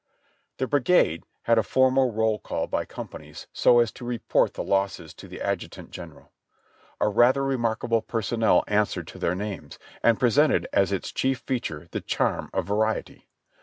The 0.57 0.65
brigade 0.65 1.25
had 1.43 1.59
a 1.59 1.61
formal 1.61 2.11
roll 2.11 2.39
call 2.39 2.65
by 2.65 2.85
companies 2.85 3.45
so 3.53 3.77
as 3.77 3.91
to 3.91 4.03
re 4.03 4.17
port 4.17 4.55
the 4.55 4.63
losses 4.63 5.13
to 5.13 5.27
the 5.27 5.39
Adjutant 5.39 5.91
General. 5.91 6.31
A 6.99 7.07
rather 7.07 7.43
remarkable 7.43 8.01
personnel 8.01 8.63
answered 8.67 9.05
to 9.09 9.19
their 9.19 9.35
names, 9.35 9.77
and 10.01 10.19
presented 10.19 10.67
as 10.73 10.91
its 10.91 11.11
chief 11.11 11.41
feature 11.45 11.87
the 11.91 12.01
charm 12.01 12.49
of 12.51 12.65
variety. 12.65 13.29